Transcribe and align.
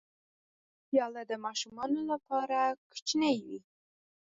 پیاله 0.87 1.21
د 1.31 1.33
ماشومانو 1.45 1.99
لپاره 2.11 2.59
کوچنۍ 2.91 3.37
وي. 3.45 3.59